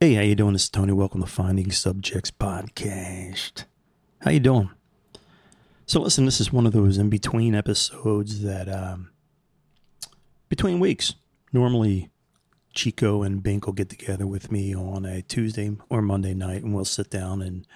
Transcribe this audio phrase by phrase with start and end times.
[0.00, 0.52] Hey, how you doing?
[0.52, 0.92] This is Tony.
[0.92, 3.64] Welcome to Finding Subjects Podcast.
[4.20, 4.70] How you doing?
[5.86, 9.10] So listen, this is one of those in between episodes that um,
[10.48, 11.16] between weeks.
[11.52, 12.10] Normally,
[12.72, 16.72] Chico and Bink will get together with me on a Tuesday or Monday night, and
[16.72, 17.66] we'll sit down and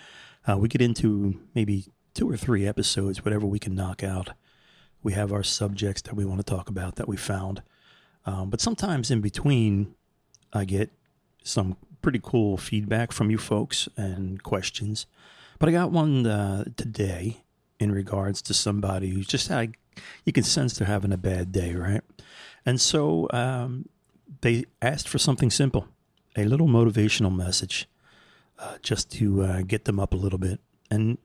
[0.47, 4.31] uh, we get into maybe two or three episodes, whatever we can knock out.
[5.03, 7.65] We have our subjects that we want to talk about that we found,
[8.27, 9.97] um, but sometimes in between,
[10.53, 10.93] I get
[11.43, 15.07] some pretty cool feedback from you folks and questions.
[15.59, 17.39] But I got one uh, today
[17.79, 19.75] in regards to somebody who's just had,
[20.25, 22.03] you can sense they're having a bad day, right?
[22.67, 23.89] And so um,
[24.41, 25.89] they asked for something simple,
[26.37, 27.89] a little motivational message,
[28.59, 30.61] uh, just to uh, get them up a little bit.
[30.91, 31.19] And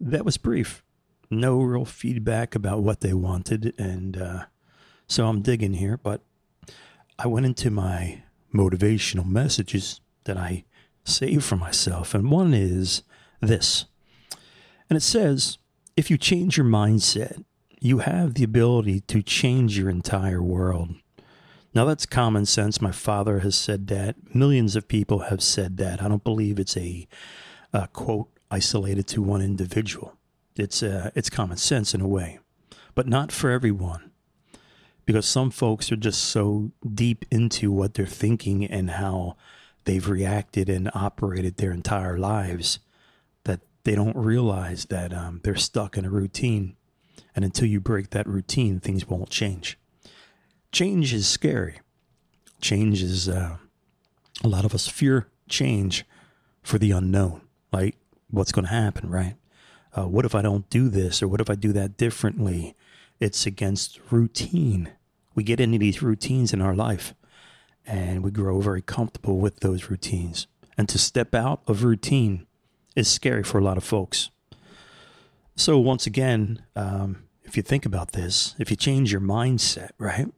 [0.00, 0.82] that was brief.
[1.30, 3.74] No real feedback about what they wanted.
[3.78, 4.44] And uh,
[5.08, 6.20] so I'm digging here, but
[7.18, 8.22] I went into my
[8.54, 10.64] motivational messages that I
[11.04, 12.14] save for myself.
[12.14, 13.02] And one is
[13.40, 13.86] this.
[14.88, 15.58] And it says,
[15.96, 17.42] if you change your mindset,
[17.80, 20.94] you have the ability to change your entire world.
[21.74, 22.80] Now, that's common sense.
[22.80, 24.34] My father has said that.
[24.34, 26.02] Millions of people have said that.
[26.02, 27.06] I don't believe it's a,
[27.72, 30.16] a quote isolated to one individual.
[30.56, 32.38] It's, uh, it's common sense in a way,
[32.94, 34.10] but not for everyone.
[35.04, 39.36] Because some folks are just so deep into what they're thinking and how
[39.86, 42.80] they've reacted and operated their entire lives
[43.44, 46.76] that they don't realize that um, they're stuck in a routine.
[47.34, 49.78] And until you break that routine, things won't change.
[50.72, 51.78] Change is scary.
[52.60, 53.56] Change is, uh,
[54.44, 56.04] a lot of us fear change
[56.62, 57.42] for the unknown.
[57.72, 57.96] Like,
[58.30, 59.36] what's going to happen, right?
[59.96, 62.74] Uh, what if I don't do this or what if I do that differently?
[63.20, 64.90] It's against routine.
[65.34, 67.14] We get into these routines in our life
[67.86, 70.46] and we grow very comfortable with those routines.
[70.76, 72.46] And to step out of routine
[72.94, 74.30] is scary for a lot of folks.
[75.54, 80.28] So, once again, um, if you think about this, if you change your mindset, right?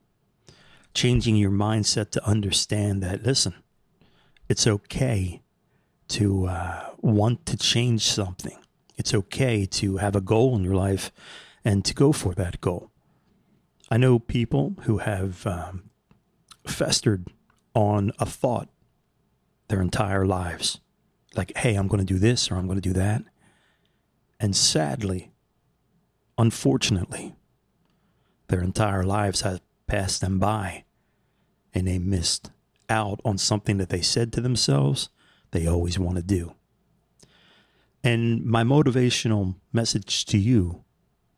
[0.94, 3.54] Changing your mindset to understand that, listen,
[4.48, 5.42] it's okay
[6.08, 8.58] to uh, want to change something.
[8.96, 11.10] It's okay to have a goal in your life
[11.64, 12.90] and to go for that goal.
[13.90, 15.90] I know people who have um,
[16.66, 17.28] festered
[17.74, 18.68] on a thought
[19.68, 20.80] their entire lives.
[21.36, 23.22] Like, hey, I'm going to do this or I'm going to do that.
[24.40, 25.30] And sadly,
[26.36, 27.34] unfortunately,
[28.48, 30.84] their entire lives have passed them by
[31.74, 32.50] and they missed
[32.88, 35.10] out on something that they said to themselves
[35.50, 36.54] they always want to do.
[38.04, 40.84] And my motivational message to you,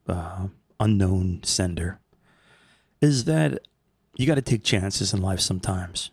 [0.06, 0.48] uh,
[0.78, 2.00] unknown sender,
[3.00, 3.66] is that
[4.16, 6.10] you got to take chances in life sometimes.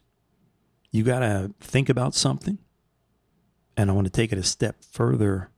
[0.92, 2.58] You got to think about something.
[3.76, 5.50] And I want to take it a step further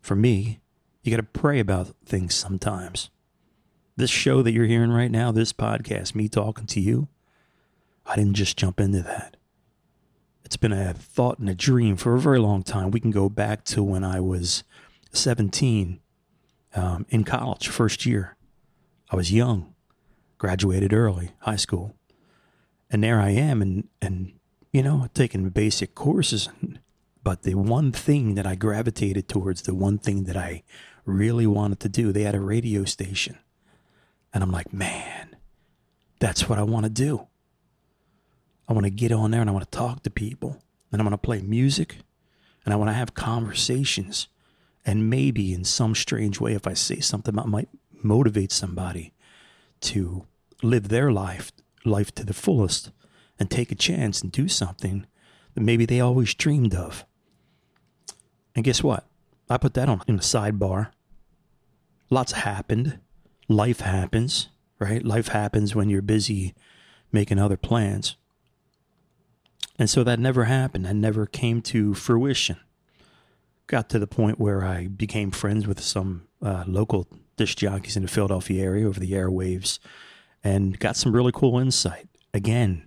[0.00, 0.60] for me.
[1.02, 3.10] You got to pray about things sometimes.
[3.96, 7.08] This show that you're hearing right now, this podcast, me talking to you,
[8.06, 9.36] I didn't just jump into that.
[10.44, 12.90] It's been a thought and a dream for a very long time.
[12.90, 14.62] We can go back to when I was
[15.12, 16.00] 17
[16.74, 18.36] um, in college, first year.
[19.10, 19.74] I was young,
[20.38, 21.94] graduated early, high school.
[22.90, 24.32] And there I am, and, and
[24.74, 26.48] you know, taking basic courses.
[27.22, 30.64] But the one thing that I gravitated towards, the one thing that I
[31.04, 33.38] really wanted to do, they had a radio station.
[34.34, 35.36] And I'm like, man,
[36.18, 37.28] that's what I want to do.
[38.68, 40.60] I want to get on there and I want to talk to people
[40.90, 41.98] and I want to play music
[42.64, 44.26] and I want to have conversations.
[44.84, 47.68] And maybe in some strange way, if I say something that might
[48.02, 49.12] motivate somebody
[49.82, 50.26] to
[50.64, 51.52] live their life,
[51.84, 52.90] life to the fullest
[53.38, 55.06] and take a chance and do something
[55.54, 57.04] that maybe they always dreamed of.
[58.54, 59.06] And guess what?
[59.48, 60.90] I put that on in the sidebar.
[62.10, 62.98] Lots happened.
[63.48, 65.04] Life happens, right?
[65.04, 66.54] Life happens when you're busy
[67.12, 68.16] making other plans.
[69.78, 70.86] And so that never happened.
[70.86, 72.56] That never came to fruition.
[73.66, 78.02] Got to the point where I became friends with some uh, local disc jockeys in
[78.02, 79.78] the Philadelphia area over the airwaves
[80.42, 82.06] and got some really cool insight.
[82.32, 82.86] Again,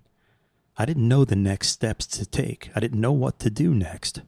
[0.78, 4.22] I didn't know the next steps to take, I didn't know what to do next.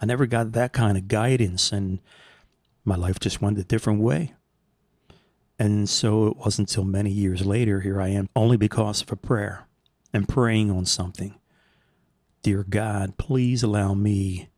[0.00, 2.00] I never got that kind of guidance, and
[2.84, 4.34] my life just went a different way.
[5.58, 9.16] And so it wasn't until many years later, here I am, only because of a
[9.16, 9.68] prayer
[10.12, 11.38] and praying on something
[12.42, 14.48] Dear God, please allow me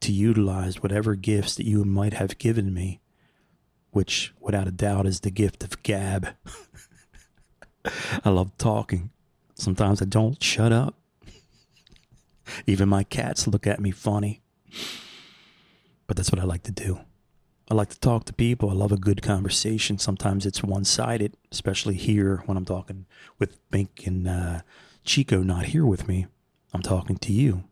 [0.00, 3.00] to utilize whatever gifts that you might have given me,
[3.90, 6.28] which without a doubt is the gift of gab.
[8.24, 9.10] I love talking.
[9.58, 10.94] Sometimes I don't shut up.
[12.66, 14.40] Even my cats look at me funny.
[16.06, 17.00] But that's what I like to do.
[17.70, 18.70] I like to talk to people.
[18.70, 19.98] I love a good conversation.
[19.98, 23.04] Sometimes it's one sided, especially here when I'm talking
[23.38, 24.60] with Bink and uh,
[25.04, 26.26] Chico not here with me.
[26.72, 27.64] I'm talking to you.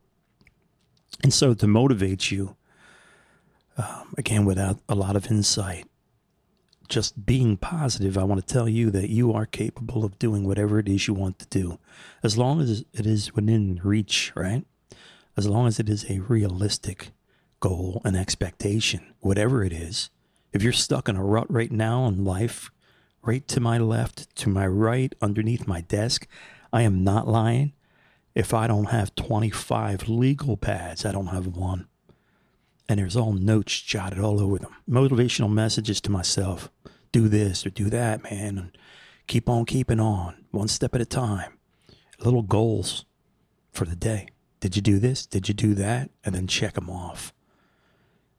[1.22, 2.56] And so to motivate you,
[3.78, 5.86] um, again, without a lot of insight,
[6.86, 10.78] just being positive, I want to tell you that you are capable of doing whatever
[10.78, 11.78] it is you want to do,
[12.22, 14.64] as long as it is within reach, right?
[15.36, 17.10] As long as it is a realistic
[17.60, 20.10] goal and expectation, whatever it is.
[20.52, 22.70] If you're stuck in a rut right now in life,
[23.22, 26.26] right to my left, to my right, underneath my desk,
[26.72, 27.72] I am not lying.
[28.34, 31.88] If I don't have 25 legal pads, I don't have one.
[32.88, 34.74] And there's all notes jotted all over them.
[34.88, 36.70] Motivational messages to myself
[37.12, 38.58] do this or do that, man.
[38.58, 38.78] And
[39.26, 41.58] keep on keeping on, one step at a time.
[42.20, 43.04] Little goals
[43.72, 44.28] for the day.
[44.60, 45.26] Did you do this?
[45.26, 46.10] Did you do that?
[46.24, 47.32] And then check them off.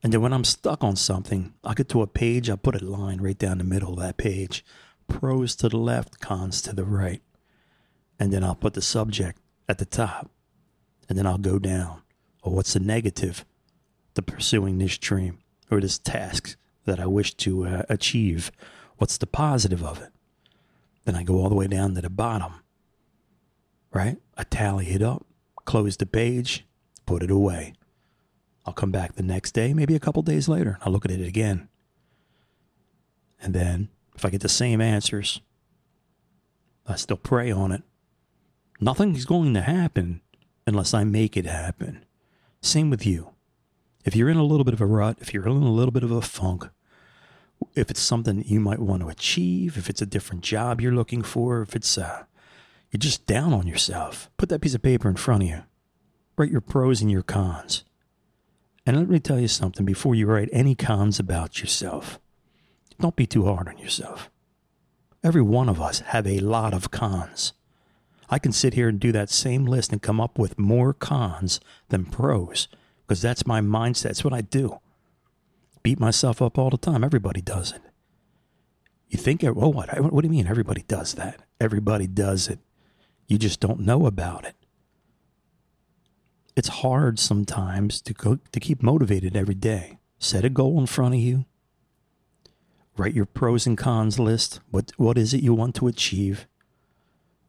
[0.02, 2.84] And then when I'm stuck on something, I get to a page, I put a
[2.84, 4.64] line right down the middle of that page.
[5.08, 7.22] Pros to the left, cons to the right.
[8.18, 10.30] And then I'll put the subject at the top.
[11.08, 12.02] And then I'll go down.
[12.42, 13.44] Or what's the negative
[14.18, 15.38] to pursuing this dream
[15.70, 16.56] or this task
[16.86, 18.50] that I wish to uh, achieve?
[18.96, 20.10] What's the positive of it?
[21.04, 22.54] Then I go all the way down to the bottom.
[23.92, 24.18] Right?
[24.36, 25.24] I tally it up,
[25.64, 26.66] close the page,
[27.06, 27.74] put it away.
[28.66, 31.10] I'll come back the next day, maybe a couple days later, and I'll look at
[31.12, 31.68] it again.
[33.40, 35.40] And then, if I get the same answers,
[36.86, 37.82] I still pray on it.
[38.80, 40.22] Nothing's going to happen
[40.66, 42.04] unless I make it happen.
[42.60, 43.30] Same with you.
[44.08, 46.02] If you're in a little bit of a rut, if you're in a little bit
[46.02, 46.66] of a funk,
[47.74, 51.20] if it's something you might want to achieve, if it's a different job you're looking
[51.20, 52.24] for, if it's uh,
[52.90, 55.62] you're just down on yourself, put that piece of paper in front of you.
[56.38, 57.84] Write your pros and your cons.
[58.86, 62.18] And let me tell you something before you write any cons about yourself.
[62.98, 64.30] Don't be too hard on yourself.
[65.22, 67.52] Every one of us have a lot of cons.
[68.30, 71.60] I can sit here and do that same list and come up with more cons
[71.90, 72.68] than pros
[73.08, 74.02] because that's my mindset.
[74.04, 74.78] That's what I do.
[75.82, 77.02] Beat myself up all the time.
[77.02, 77.82] Everybody does it.
[79.08, 79.98] You think, oh, what?
[80.00, 81.40] What do you mean everybody does that?
[81.60, 82.60] Everybody does it.
[83.26, 84.54] You just don't know about it
[86.58, 89.98] it's hard sometimes to go to keep motivated every day.
[90.18, 91.44] Set a goal in front of you.
[92.96, 94.58] Write your pros and cons list.
[94.72, 96.48] What what is it you want to achieve?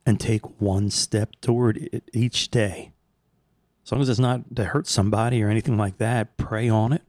[0.06, 2.92] And take one step toward it each day.
[3.90, 7.02] As long as it's not to hurt somebody or anything like that, pray on it.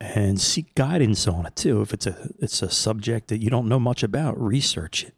[0.00, 1.80] And seek guidance on it too.
[1.80, 5.16] If it's a it's a subject that you don't know much about, research it.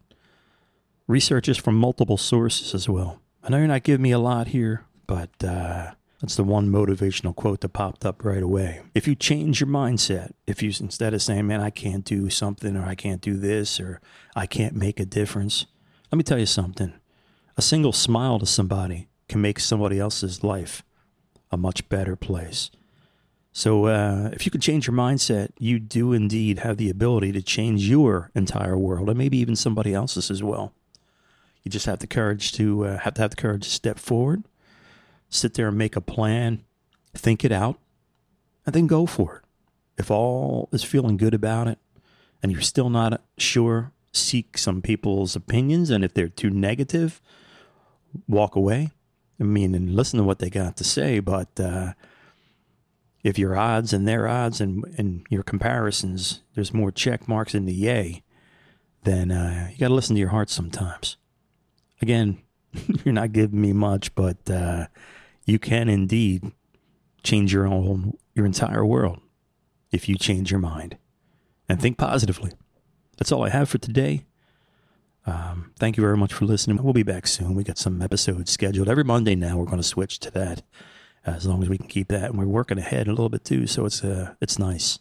[1.05, 3.21] Research is from multiple sources as well.
[3.43, 5.91] I know you're not giving me a lot here, but uh,
[6.21, 8.81] that's the one motivational quote that popped up right away.
[8.95, 12.75] If you change your mindset, if you instead of saying, man, I can't do something
[12.75, 14.01] or I can't do this or
[14.35, 15.67] I can't make a difference,
[16.11, 16.95] let me tell you something.
[17.57, 20.83] A single smile to somebody can make somebody else's life
[21.51, 22.71] a much better place.
[23.51, 27.41] So, uh, if you could change your mindset, you do indeed have the ability to
[27.41, 30.73] change your entire world and maybe even somebody else's as well.
[31.63, 34.43] You just have the courage to uh, have to have the courage to step forward
[35.33, 36.63] sit there and make a plan,
[37.13, 37.79] think it out,
[38.65, 39.41] and then go for it.
[39.97, 41.79] If all is feeling good about it
[42.41, 45.89] and you're still not sure, seek some people's opinions.
[45.89, 47.21] And if they're too negative,
[48.27, 48.91] walk away.
[49.39, 51.19] I mean, and listen to what they got to say.
[51.19, 51.93] But uh,
[53.23, 57.65] if your odds and their odds and, and your comparisons, there's more check marks in
[57.65, 58.21] the yay,
[59.03, 61.17] then uh, you got to listen to your heart sometimes.
[62.01, 62.41] Again,
[63.03, 64.87] you're not giving me much, but uh,
[65.45, 66.51] you can indeed
[67.23, 69.19] change your own your entire world
[69.91, 70.97] if you change your mind
[71.69, 72.51] and think positively.
[73.17, 74.25] That's all I have for today.
[75.25, 76.81] Um, thank you very much for listening.
[76.83, 77.55] We'll be back soon.
[77.55, 79.57] We got some episodes scheduled every Monday now.
[79.57, 80.63] We're going to switch to that
[81.25, 82.31] as long as we can keep that.
[82.31, 84.99] And we're working ahead a little bit too, so it's uh, it's nice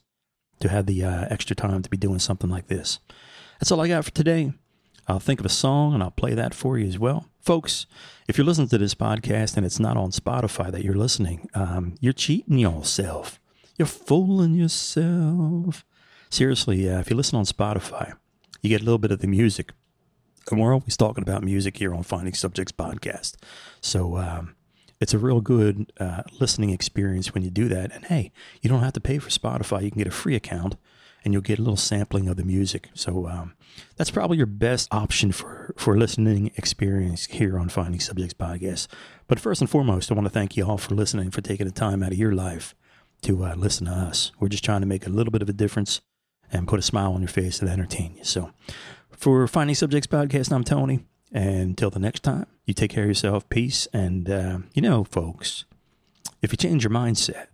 [0.60, 3.00] to have the uh, extra time to be doing something like this.
[3.58, 4.52] That's all I got for today.
[5.08, 7.26] I'll think of a song and I'll play that for you as well.
[7.40, 7.86] Folks,
[8.28, 11.96] if you're listening to this podcast and it's not on Spotify that you're listening, um,
[12.00, 13.40] you're cheating yourself.
[13.76, 15.84] You're fooling yourself.
[16.30, 18.14] Seriously, uh, if you listen on Spotify,
[18.60, 19.72] you get a little bit of the music.
[20.50, 23.36] And we're always talking about music here on Finding Subjects podcast.
[23.80, 24.54] So um,
[25.00, 27.92] it's a real good uh, listening experience when you do that.
[27.92, 29.82] And hey, you don't have to pay for Spotify.
[29.82, 30.76] You can get a free account
[31.24, 32.88] and you'll get a little sampling of the music.
[32.94, 33.54] So um,
[33.96, 38.88] that's probably your best option for, for listening experience here on Finding Subjects Podcast.
[39.28, 41.72] But first and foremost, I want to thank you all for listening, for taking the
[41.72, 42.74] time out of your life
[43.22, 44.32] to uh, listen to us.
[44.40, 46.00] We're just trying to make a little bit of a difference
[46.50, 48.24] and put a smile on your face and entertain you.
[48.24, 48.50] So
[49.22, 51.04] for Finding Subjects Podcast, I'm Tony.
[51.30, 53.48] And until the next time, you take care of yourself.
[53.48, 53.86] Peace.
[53.92, 55.64] And, uh, you know, folks,
[56.42, 57.46] if you change your mindset,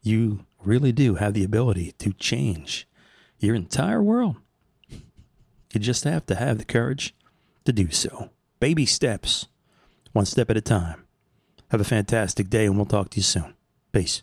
[0.00, 2.86] you really do have the ability to change
[3.40, 4.36] your entire world.
[4.88, 7.16] You just have to have the courage
[7.64, 8.30] to do so.
[8.60, 9.48] Baby steps,
[10.12, 11.04] one step at a time.
[11.72, 13.54] Have a fantastic day, and we'll talk to you soon.
[13.90, 14.22] Peace.